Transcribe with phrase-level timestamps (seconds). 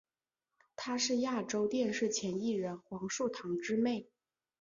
[0.75, 4.07] 她是亚洲电视前艺人黄树棠之妹。